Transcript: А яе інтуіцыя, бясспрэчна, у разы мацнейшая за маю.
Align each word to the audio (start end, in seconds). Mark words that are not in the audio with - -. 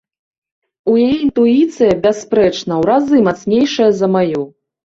А 0.89 0.93
яе 1.07 1.17
інтуіцыя, 1.25 1.93
бясспрэчна, 2.05 2.81
у 2.81 2.89
разы 2.93 3.23
мацнейшая 3.29 3.91
за 4.01 4.15
маю. 4.19 4.41